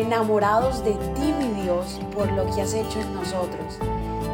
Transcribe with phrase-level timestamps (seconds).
[0.00, 3.78] enamorados de ti, mi Dios, por lo que has hecho en nosotros.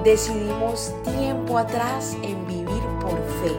[0.04, 3.52] Decidimos tiempo atrás en vivir por fe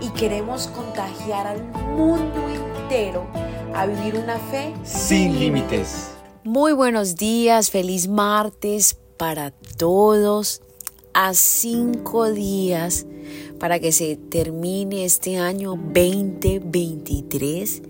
[0.00, 1.62] y queremos contagiar al
[1.96, 3.26] mundo entero
[3.74, 6.10] a vivir una fe sin límites.
[6.42, 10.60] Muy buenos días, feliz martes para todos.
[11.16, 13.06] A cinco días
[13.60, 17.82] para que se termine este año 2023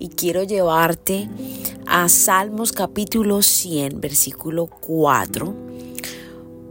[0.00, 1.28] y quiero llevarte
[1.86, 5.54] a Salmos capítulo 100, versículo 4,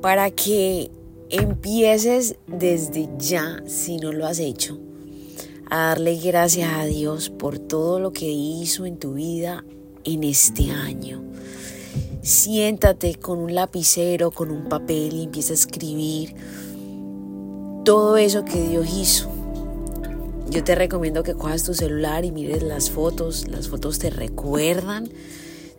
[0.01, 0.89] para que
[1.29, 4.79] empieces desde ya, si no lo has hecho,
[5.69, 9.63] a darle gracias a Dios por todo lo que hizo en tu vida
[10.03, 11.23] en este año.
[12.23, 16.33] Siéntate con un lapicero, con un papel y empieza a escribir
[17.85, 19.38] todo eso que Dios hizo
[20.49, 23.47] yo te recomiendo que cojas tu celular y mires las fotos.
[23.47, 25.09] Las fotos te recuerdan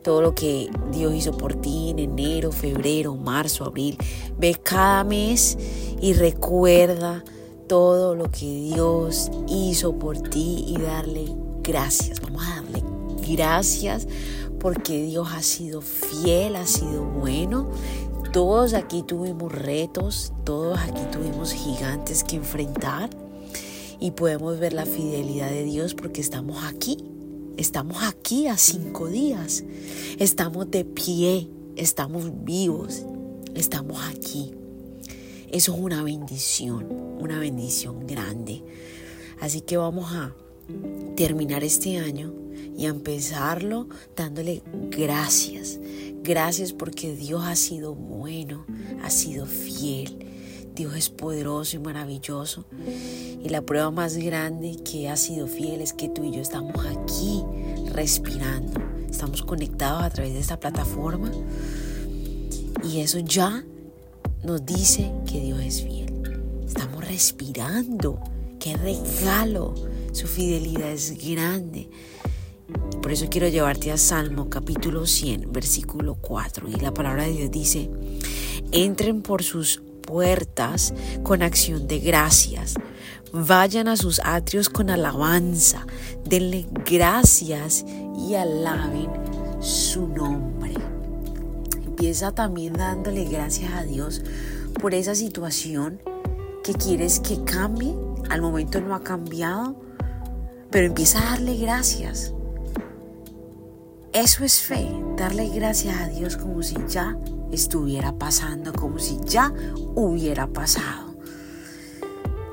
[0.03, 3.99] todo lo que Dios hizo por ti en enero, febrero, marzo, abril.
[4.39, 5.59] Ve cada mes
[6.01, 7.25] y recuerda
[7.69, 11.27] todo lo que Dios hizo por ti y darle
[11.63, 12.21] gracias.
[12.21, 12.85] Vamos a darle
[13.29, 14.07] gracias
[14.61, 17.69] porque Dios ha sido fiel, ha sido bueno.
[18.33, 23.11] Todos aquí tuvimos retos, todos aquí tuvimos gigantes que enfrentar
[24.01, 26.97] y podemos ver la fidelidad de Dios porque estamos aquí.
[27.57, 29.63] Estamos aquí a cinco días.
[30.19, 31.49] Estamos de pie.
[31.77, 33.03] Estamos vivos.
[33.55, 34.53] Estamos aquí.
[35.51, 36.87] Eso es una bendición,
[37.21, 38.63] una bendición grande.
[39.41, 40.35] Así que vamos a
[41.17, 42.33] terminar este año
[42.79, 45.79] y a empezarlo dándole gracias.
[46.23, 48.65] Gracias porque Dios ha sido bueno,
[49.03, 50.31] ha sido fiel
[50.75, 52.65] Dios es poderoso y maravilloso.
[53.43, 56.87] Y la prueba más grande que ha sido fiel es que tú y yo estamos
[56.87, 57.43] aquí
[57.93, 58.81] respirando.
[59.11, 61.31] Estamos conectados a través de esta plataforma.
[62.85, 63.65] Y eso ya
[64.45, 66.63] nos dice que Dios es fiel.
[66.67, 68.19] Estamos respirando.
[68.59, 69.75] Qué regalo.
[70.13, 71.89] Su fidelidad es grande.
[73.03, 76.69] por eso quiero llevarte a Salmo capítulo 100, versículo 4.
[76.69, 77.91] Y la palabra de Dios dice,
[78.73, 82.75] entren por sus puertas con acción de gracias.
[83.33, 85.87] Vayan a sus atrios con alabanza.
[86.25, 87.85] Denle gracias
[88.19, 89.09] y alaben
[89.61, 90.75] su nombre.
[91.87, 94.23] Empieza también dándole gracias a Dios
[94.81, 96.01] por esa situación
[96.65, 97.95] que quieres que cambie.
[98.31, 99.77] Al momento no ha cambiado,
[100.71, 102.33] pero empieza a darle gracias.
[104.13, 107.17] Eso es fe, darle gracias a Dios como si ya
[107.53, 109.53] estuviera pasando, como si ya
[109.95, 111.11] hubiera pasado.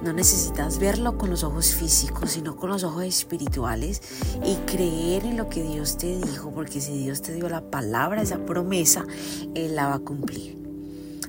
[0.02, 4.02] No necesitas verlo con los ojos físicos, sino con los ojos espirituales
[4.46, 8.22] y creer en lo que Dios te dijo, porque si Dios te dio la palabra,
[8.22, 9.06] esa promesa,
[9.56, 10.58] Él la va a cumplir.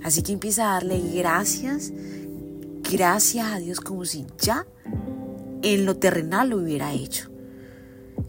[0.05, 1.93] Así que empieza a darle gracias,
[2.91, 4.67] gracias a Dios como si ya
[5.63, 7.31] en lo terrenal lo hubiera hecho.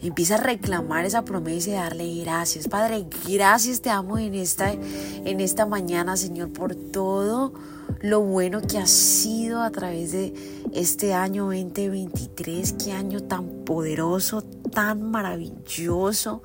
[0.02, 2.68] Empieza a reclamar esa promesa y darle gracias.
[2.68, 7.54] Padre, gracias te amo en esta, en esta mañana, Señor, por todo
[8.02, 10.34] lo bueno que ha sido a través de
[10.74, 12.74] este año 2023.
[12.74, 16.44] Qué año tan poderoso, tan maravilloso.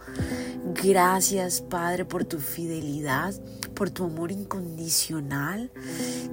[0.72, 3.34] Gracias, Padre, por tu fidelidad,
[3.74, 5.70] por tu amor incondicional.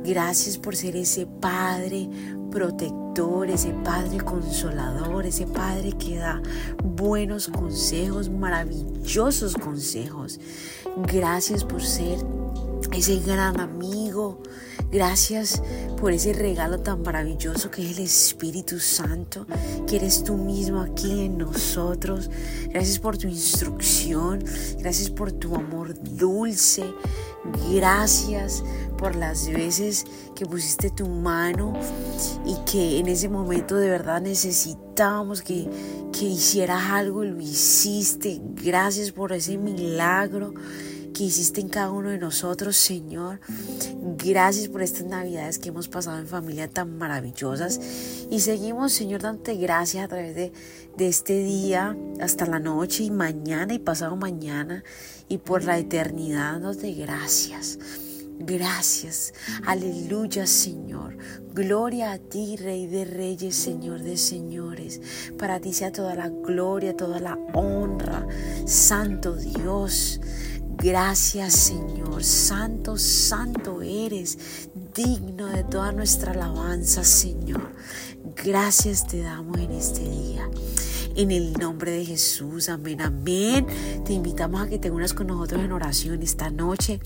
[0.05, 2.09] Gracias por ser ese Padre
[2.49, 6.41] protector, ese Padre consolador, ese Padre que da
[6.83, 10.39] buenos consejos, maravillosos consejos.
[11.07, 12.19] Gracias por ser
[12.93, 14.41] ese gran amigo.
[14.91, 15.61] Gracias
[15.97, 19.47] por ese regalo tan maravilloso que es el Espíritu Santo,
[19.87, 22.29] que eres tú mismo aquí en nosotros.
[22.69, 24.43] Gracias por tu instrucción,
[24.79, 26.83] gracias por tu amor dulce.
[27.73, 28.63] Gracias
[28.97, 31.73] por las veces que pusiste tu mano
[32.45, 35.67] y que en ese momento de verdad necesitábamos que,
[36.11, 38.41] que hicieras algo y lo hiciste.
[38.63, 40.53] Gracias por ese milagro
[41.13, 43.39] que hiciste en cada uno de nosotros, Señor.
[44.17, 47.79] Gracias por estas navidades que hemos pasado en familia tan maravillosas.
[48.29, 50.51] Y seguimos, Señor, dándote gracias a través de,
[50.97, 54.83] de este día hasta la noche y mañana y pasado mañana
[55.27, 57.79] y por la eternidad, dándote gracias.
[58.43, 59.33] Gracias,
[59.67, 61.15] aleluya Señor.
[61.53, 64.99] Gloria a ti, Rey de Reyes, Señor de Señores.
[65.37, 68.25] Para ti sea toda la gloria, toda la honra.
[68.65, 70.19] Santo Dios.
[70.83, 77.69] Gracias Señor, santo, santo eres, digno de toda nuestra alabanza Señor.
[78.43, 80.49] Gracias te damos en este día.
[81.15, 82.67] en el nombre de Jesús.
[82.67, 83.67] Amén, amén.
[84.05, 86.99] Te invitamos a que te unas con nosotros en oración esta noche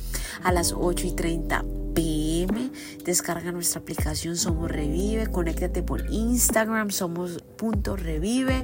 [0.43, 2.71] a las 8 y 30 pm.
[3.03, 5.27] Descarga nuestra aplicación Somos Revive.
[5.27, 8.63] Conéctate por Instagram, Somos Punto Revive.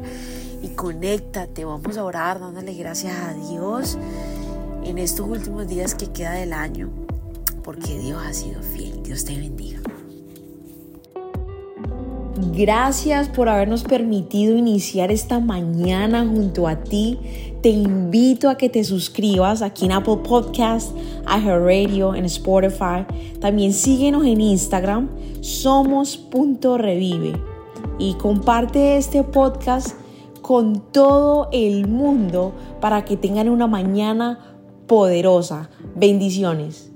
[0.62, 1.66] Y conéctate.
[1.66, 3.98] Vamos a orar dándole gracias a Dios
[4.83, 6.89] en estos últimos días que queda del año.
[7.63, 9.04] Porque Dios ha sido fiel.
[9.04, 9.80] Dios te bendiga.
[12.54, 17.18] Gracias por habernos permitido iniciar esta mañana junto a ti.
[17.62, 20.92] Te invito a que te suscribas aquí en Apple Podcast,
[21.25, 23.06] Radio, en Spotify.
[23.39, 25.10] También síguenos en Instagram,
[25.42, 27.34] somos.revive.
[28.00, 29.95] Y comparte este podcast
[30.42, 34.50] con todo el mundo para que tengan una mañana
[34.91, 35.69] poderosa.
[35.95, 36.90] Bendiciones.